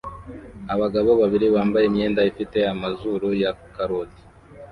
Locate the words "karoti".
3.73-4.21